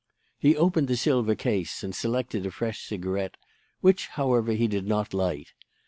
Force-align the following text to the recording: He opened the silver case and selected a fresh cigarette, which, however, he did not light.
He 0.39 0.57
opened 0.57 0.87
the 0.87 0.97
silver 0.97 1.35
case 1.35 1.83
and 1.83 1.93
selected 1.93 2.43
a 2.43 2.49
fresh 2.49 2.83
cigarette, 2.83 3.37
which, 3.81 4.07
however, 4.07 4.53
he 4.53 4.67
did 4.67 4.87
not 4.87 5.13
light. 5.13 5.53